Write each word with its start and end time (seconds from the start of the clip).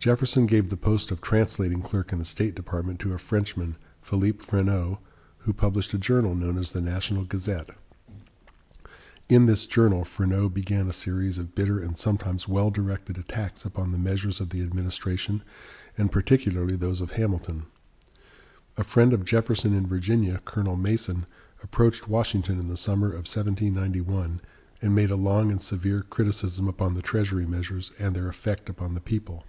Jefferson 0.00 0.46
gave 0.46 0.70
the 0.70 0.76
post 0.76 1.10
of 1.10 1.20
translating 1.20 1.82
clerk 1.82 2.12
in 2.12 2.20
the 2.20 2.24
State 2.24 2.54
Department 2.54 3.00
to 3.00 3.12
a 3.12 3.18
Frenchman, 3.18 3.74
Philip 4.00 4.40
Freneau, 4.40 4.98
who 5.38 5.52
published 5.52 5.92
a 5.92 5.98
journal 5.98 6.36
known 6.36 6.56
as 6.56 6.70
the 6.70 6.80
"National 6.80 7.24
Gazette." 7.24 7.70
In 9.28 9.46
this 9.46 9.66
journal 9.66 10.04
Freneau 10.04 10.48
began 10.48 10.86
a 10.88 10.92
series 10.92 11.36
of 11.36 11.56
bitter 11.56 11.80
and 11.82 11.96
sometimes 11.98 12.46
well 12.46 12.70
directed 12.70 13.18
attacks 13.18 13.64
upon 13.64 13.90
the 13.90 13.98
measures 13.98 14.38
of 14.40 14.50
the 14.50 14.62
administration, 14.62 15.42
and 15.96 16.12
particularly 16.12 16.76
those 16.76 17.00
of 17.00 17.10
Hamilton. 17.10 17.64
A 18.76 18.84
friend 18.84 19.12
of 19.12 19.24
Jefferson 19.24 19.74
in 19.74 19.88
Virginia, 19.88 20.40
Colonel 20.44 20.76
Mason, 20.76 21.26
approached 21.60 22.06
Washington 22.08 22.60
in 22.60 22.68
the 22.68 22.76
summer 22.76 23.08
of 23.08 23.26
1791, 23.26 24.40
and 24.80 24.94
made 24.94 25.10
a 25.10 25.16
long 25.16 25.50
and 25.50 25.60
severe 25.60 26.02
criticism 26.02 26.68
upon 26.68 26.94
the 26.94 27.02
Treasury 27.02 27.46
measures 27.46 27.90
and 27.98 28.14
their 28.14 28.28
effect 28.28 28.68
upon 28.68 28.94
the 28.94 29.00
people. 29.00 29.44